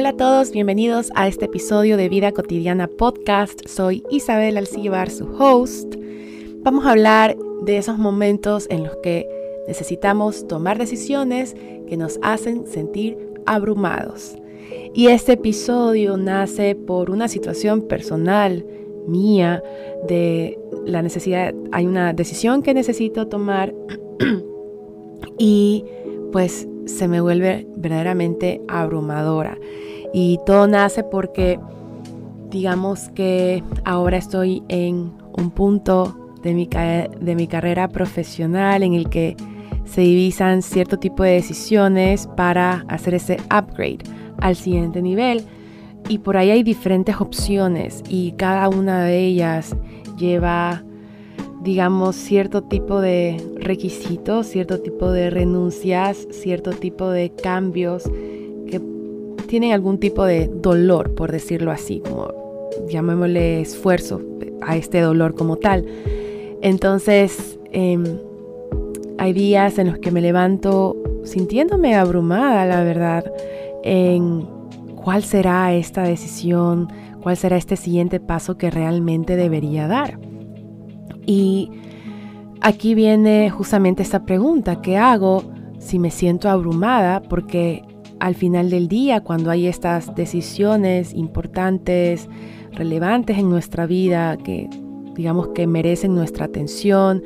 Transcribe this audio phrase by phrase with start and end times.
[0.00, 3.60] Hola a todos, bienvenidos a este episodio de Vida Cotidiana Podcast.
[3.68, 5.94] Soy Isabel Alcíbar, su host.
[6.62, 9.28] Vamos a hablar de esos momentos en los que
[9.68, 11.54] necesitamos tomar decisiones
[11.86, 14.38] que nos hacen sentir abrumados.
[14.94, 18.64] Y este episodio nace por una situación personal
[19.06, 19.62] mía
[20.08, 23.74] de la necesidad, hay una decisión que necesito tomar
[25.38, 25.84] y
[26.32, 29.58] pues se me vuelve verdaderamente abrumadora.
[30.12, 31.58] Y todo nace porque
[32.50, 39.08] digamos que ahora estoy en un punto de mi, de mi carrera profesional en el
[39.08, 39.36] que
[39.84, 43.98] se divisan cierto tipo de decisiones para hacer ese upgrade
[44.38, 45.44] al siguiente nivel.
[46.08, 49.76] Y por ahí hay diferentes opciones y cada una de ellas
[50.16, 50.82] lleva
[51.62, 58.10] digamos, cierto tipo de requisitos, cierto tipo de renuncias, cierto tipo de cambios
[59.50, 62.32] tienen algún tipo de dolor, por decirlo así, como
[62.88, 64.22] llamémosle esfuerzo
[64.62, 65.84] a este dolor como tal.
[66.62, 68.04] Entonces, em,
[69.18, 73.24] hay días en los que me levanto sintiéndome abrumada, la verdad,
[73.82, 74.46] en
[74.94, 76.88] cuál será esta decisión,
[77.20, 80.20] cuál será este siguiente paso que realmente debería dar.
[81.26, 81.72] Y
[82.60, 85.42] aquí viene justamente esta pregunta, ¿qué hago
[85.80, 87.20] si me siento abrumada?
[87.20, 87.82] Porque
[88.20, 92.28] al final del día, cuando hay estas decisiones importantes,
[92.72, 94.68] relevantes en nuestra vida, que
[95.16, 97.22] digamos que merecen nuestra atención,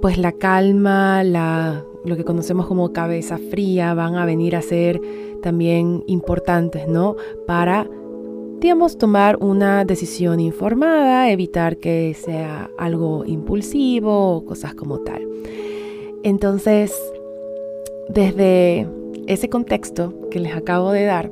[0.00, 5.00] pues la calma, lo que conocemos como cabeza fría, van a venir a ser
[5.42, 7.16] también importantes, ¿no?
[7.46, 7.88] Para
[8.60, 15.26] digamos, tomar una decisión informada, evitar que sea algo impulsivo o cosas como tal.
[16.22, 16.94] Entonces,
[18.08, 18.86] desde
[19.32, 21.30] ese contexto que les acabo de dar,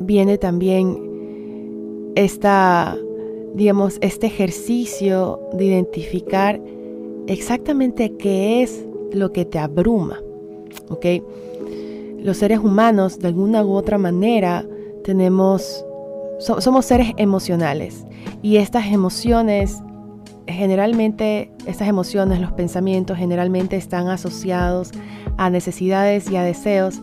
[0.00, 2.96] viene también esta,
[3.54, 6.60] digamos, este ejercicio de identificar
[7.26, 10.20] exactamente qué es lo que te abruma,
[10.88, 11.06] ¿ok?
[12.18, 14.66] Los seres humanos, de alguna u otra manera,
[15.04, 15.84] tenemos
[16.38, 18.04] somos seres emocionales
[18.42, 19.82] y estas emociones,
[20.48, 24.90] generalmente, estas emociones, los pensamientos generalmente están asociados
[25.36, 27.00] a necesidades y a deseos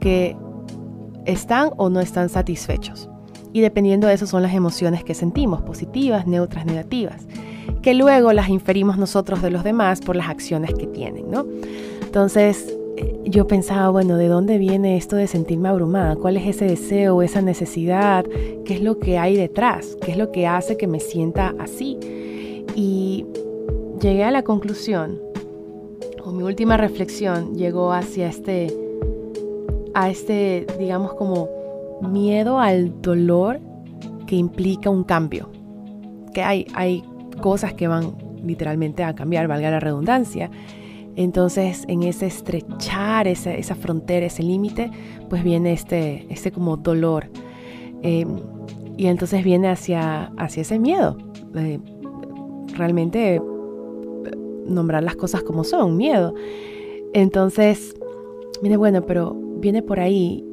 [0.00, 0.36] que
[1.24, 3.08] están o no están satisfechos.
[3.52, 7.26] Y dependiendo de eso son las emociones que sentimos, positivas, neutras, negativas,
[7.82, 11.46] que luego las inferimos nosotros de los demás por las acciones que tienen, ¿no?
[12.02, 12.76] Entonces,
[13.24, 16.16] yo pensaba, bueno, ¿de dónde viene esto de sentirme abrumada?
[16.16, 18.24] ¿Cuál es ese deseo, esa necesidad?
[18.64, 19.96] ¿Qué es lo que hay detrás?
[20.04, 21.98] ¿Qué es lo que hace que me sienta así?
[22.80, 23.26] Y
[24.00, 25.20] llegué a la conclusión,
[26.24, 28.74] o mi última reflexión llegó hacia este,
[29.92, 31.48] a este, digamos, como
[32.00, 33.60] miedo al dolor
[34.26, 35.50] que implica un cambio.
[36.32, 37.04] Que hay, hay
[37.42, 40.50] cosas que van literalmente a cambiar, valga la redundancia
[41.16, 44.90] entonces, en ese estrechar esa, frontera, ese límite,
[45.28, 47.30] pues viene este, este como dolor.
[48.02, 48.24] Eh,
[48.96, 51.18] y entonces viene hacia, hacia ese miedo.
[52.80, 53.40] Realmente eh,
[54.66, 56.34] nombrar las cosas como son, miedo.
[57.12, 57.94] Entonces,
[58.60, 60.44] viene bueno, pero viene por ahí.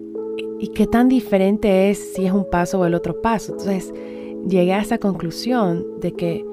[0.60, 3.54] ¿Y qué tan diferente es si es un paso o el otro paso?
[3.54, 3.94] Entonces,
[4.48, 6.46] llegué a esa conclusión de que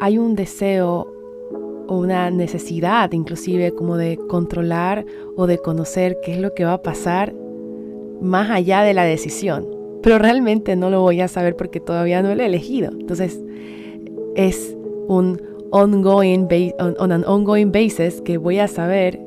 [0.00, 1.12] hay un deseo
[1.88, 6.74] o una necesidad inclusive como de controlar o de conocer qué es lo que va
[6.74, 7.34] a pasar
[8.20, 9.68] más allá de la decisión.
[10.02, 12.92] Pero realmente no lo voy a saber porque todavía no lo he elegido.
[12.92, 13.40] Entonces
[14.34, 14.76] es
[15.08, 15.40] un
[15.70, 19.20] ongoing, on, an ongoing basis que voy a saber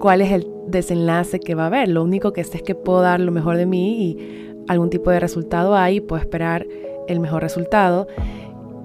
[0.00, 1.88] cuál es el desenlace que va a haber.
[1.88, 5.10] Lo único que sé es que puedo dar lo mejor de mí y algún tipo
[5.10, 6.66] de resultado hay, puedo esperar
[7.08, 8.06] el mejor resultado.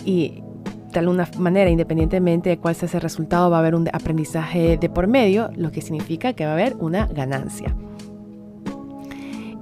[0.06, 0.44] Y
[0.92, 4.90] de alguna manera, independientemente de cuál sea ese resultado, va a haber un aprendizaje de
[4.90, 7.76] por medio, lo que significa que va a haber una ganancia.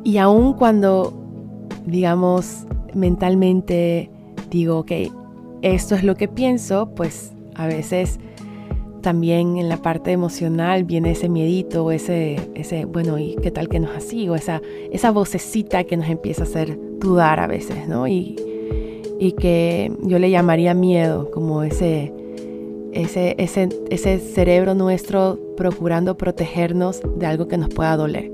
[0.03, 1.13] Y aun cuando,
[1.85, 4.09] digamos, mentalmente
[4.49, 4.91] digo, ok,
[5.61, 8.19] esto es lo que pienso, pues a veces
[9.01, 13.79] también en la parte emocional viene ese miedito, ese, ese bueno, ¿y qué tal que
[13.79, 14.29] no es así?
[14.29, 14.61] O esa,
[14.91, 18.07] esa vocecita que nos empieza a hacer dudar a veces, ¿no?
[18.07, 18.35] Y,
[19.19, 22.13] y que yo le llamaría miedo, como ese,
[22.93, 28.31] ese, ese, ese cerebro nuestro procurando protegernos de algo que nos pueda doler.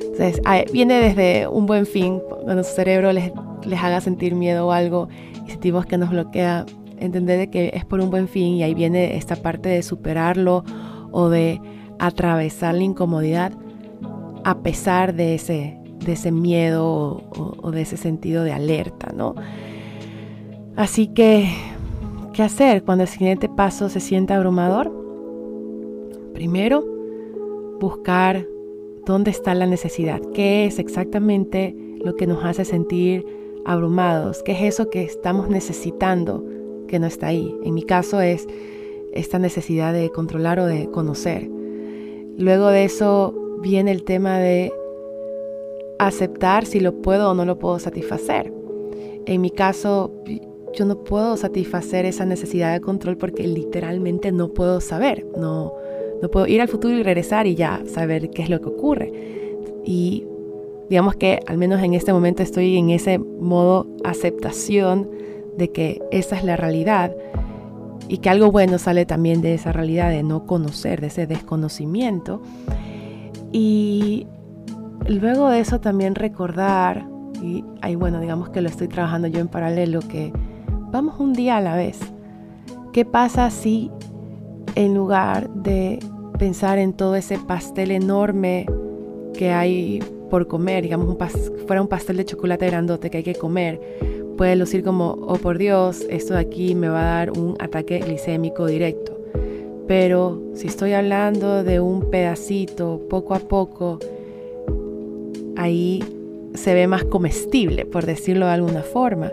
[0.00, 0.40] Entonces,
[0.72, 3.30] viene desde un buen fin, cuando su cerebro les,
[3.66, 5.08] les haga sentir miedo o algo
[5.46, 6.64] y sentimos que nos bloquea,
[6.98, 10.64] entender de que es por un buen fin y ahí viene esta parte de superarlo
[11.12, 11.60] o de
[11.98, 13.52] atravesar la incomodidad
[14.44, 19.34] a pesar de ese, de ese miedo o, o de ese sentido de alerta, ¿no?
[20.76, 21.48] Así que,
[22.32, 24.92] ¿qué hacer cuando el siguiente paso se siente abrumador?
[26.34, 26.84] Primero,
[27.80, 28.46] buscar
[29.06, 31.74] dónde está la necesidad, qué es exactamente
[32.04, 33.24] lo que nos hace sentir
[33.66, 36.44] abrumados, qué es eso que estamos necesitando
[36.86, 37.54] que no está ahí.
[37.64, 38.46] En mi caso es
[39.12, 41.48] esta necesidad de controlar o de conocer.
[42.38, 44.72] Luego de eso viene el tema de
[45.98, 48.52] aceptar si lo puedo o no lo puedo satisfacer.
[49.26, 50.12] En mi caso,
[50.74, 55.72] yo no puedo satisfacer esa necesidad de control porque literalmente no puedo saber, no,
[56.22, 59.12] no puedo ir al futuro y regresar y ya saber qué es lo que ocurre.
[59.84, 60.24] Y
[60.88, 65.08] digamos que al menos en este momento estoy en ese modo aceptación
[65.56, 67.14] de que esa es la realidad
[68.08, 72.40] y que algo bueno sale también de esa realidad de no conocer, de ese desconocimiento.
[73.52, 74.26] Y
[75.08, 77.06] luego de eso también recordar,
[77.42, 80.32] y ahí bueno, digamos que lo estoy trabajando yo en paralelo, que
[80.92, 81.98] vamos un día a la vez.
[82.92, 83.90] ¿Qué pasa si
[84.74, 85.98] en lugar de
[86.38, 88.66] pensar en todo ese pastel enorme
[89.34, 90.00] que hay
[90.30, 91.16] por comer, digamos, un
[91.66, 93.80] fuera un pastel de chocolate grandote que hay que comer,
[94.36, 97.98] puede lucir como, oh por Dios, esto de aquí me va a dar un ataque
[97.98, 99.18] glicémico directo.
[99.86, 103.98] Pero si estoy hablando de un pedacito, poco a poco,
[105.56, 106.02] ahí
[106.54, 109.30] se ve más comestible, por decirlo de alguna forma.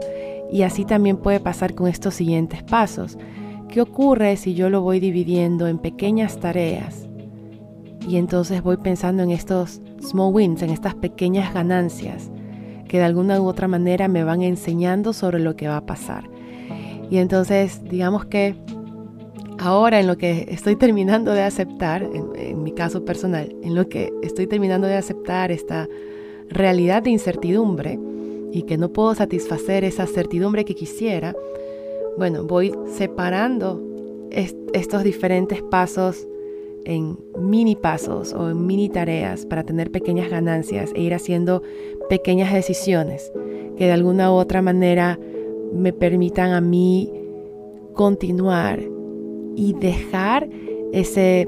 [0.51, 3.17] Y así también puede pasar con estos siguientes pasos.
[3.69, 7.02] ¿Qué ocurre si yo lo voy dividiendo en pequeñas tareas?
[8.07, 12.29] Y entonces voy pensando en estos small wins, en estas pequeñas ganancias
[12.87, 16.29] que de alguna u otra manera me van enseñando sobre lo que va a pasar.
[17.09, 18.55] Y entonces, digamos que
[19.57, 24.13] ahora en lo que estoy terminando de aceptar, en, mi caso personal, en lo que
[24.21, 25.87] estoy terminando de aceptar esta
[26.49, 27.99] realidad de incertidumbre,
[28.51, 31.35] y que no puedo satisfacer esa certidumbre que quisiera,
[32.19, 33.81] bueno, voy separando
[34.29, 36.27] estos diferentes pasos
[36.85, 41.61] en mini pasos o en mini tareas para tener pequeñas ganancias e ir haciendo
[42.09, 43.31] pequeñas decisiones
[43.77, 45.19] que de alguna u otra manera
[45.73, 47.11] me permitan a mí
[47.93, 48.79] continuar
[49.55, 50.49] y dejar
[50.91, 51.47] ese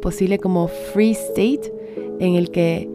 [0.00, 1.72] posible como free state
[2.20, 2.88] en el que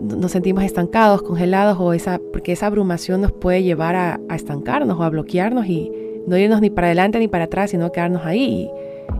[0.00, 5.02] nos sentimos estancados, congelados, o esa, porque esa abrumación nos puede llevar a, estancarnos o
[5.02, 5.90] a bloquearnos y
[6.26, 8.70] no irnos ni para adelante ni para atrás, sino quedarnos ahí.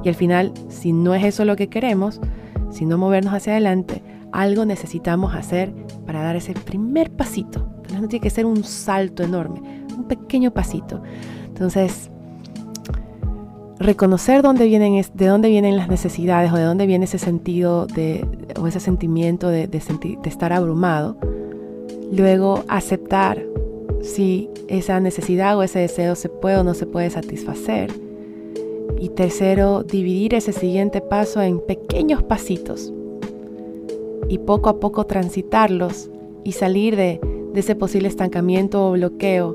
[0.09, 2.21] Al final, si no es eso lo que queremos,
[2.71, 4.03] si no movernos hacia adelante,
[4.33, 5.73] algo necesitamos hacer
[6.07, 7.69] para dar ese primer pasito.
[7.93, 11.03] no tiene que ser un salto enorme, un pequeño pasito.
[11.47, 12.11] Entonces,
[13.79, 18.27] reconocer dónde vienen, de dónde vienen las necesidades o de dónde viene ese sentido de,
[18.61, 19.81] o ese sentimiento de, de,
[20.21, 21.17] de estar abrumado.
[22.13, 23.41] Luego aceptar
[24.03, 28.04] si esa necesidad o ese deseo se puede o no se puede satisfacer.
[28.99, 32.93] Y tercero, dividir ese siguiente paso en pequeños pasitos
[34.29, 36.11] y poco a poco transitarlos
[36.45, 37.21] y salir de,
[37.55, 39.55] ese posible estancamiento o bloqueo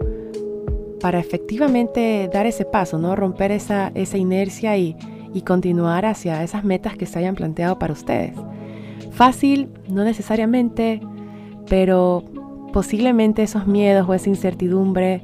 [1.02, 3.16] para efectivamente dar ese paso, ¿no?
[3.16, 4.96] Romper esa, esa inercia y,
[5.34, 8.34] y continuar hacia esas metas que se hayan planteado para ustedes.
[9.12, 11.02] Fácil, no necesariamente,
[11.68, 12.24] pero
[12.72, 15.24] posiblemente esos miedos o esa incertidumbre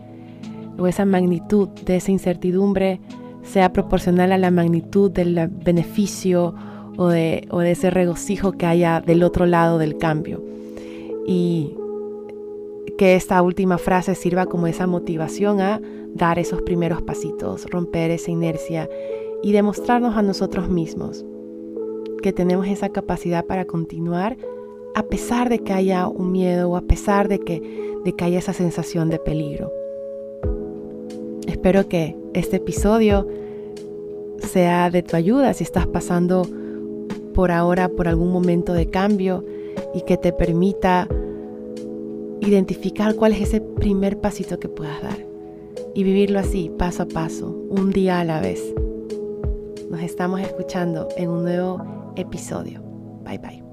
[0.77, 3.00] o esa magnitud de esa incertidumbre
[3.46, 6.54] sea proporcional a la magnitud del beneficio
[6.98, 10.44] o de, ese regocijo que haya del otro lado del cambio.
[11.28, 11.75] Y
[12.98, 15.82] que esta última frase sirva como esa motivación a
[16.14, 18.90] dar esos primeros pasitos, romper esa inercia
[19.44, 21.25] y demostrarnos a nosotros mismos
[22.24, 24.38] que tenemos esa capacidad para continuar
[24.96, 27.62] a pesar de que haya un miedo o a pesar de que,
[28.04, 29.72] de que haya esa sensación de peligro.
[31.48, 33.27] Espero que este episodio
[34.39, 36.48] sea de tu ayuda si estás pasando
[37.34, 39.44] por ahora por algún momento de cambio
[39.94, 41.08] y que te permita
[42.42, 45.18] identificar cuál es ese primer pasito que puedas dar
[45.94, 48.62] y vivirlo así, paso a paso, un día a la vez.
[49.89, 52.82] Nos estamos escuchando en un nuevo episodio.
[53.24, 53.64] Bye bye.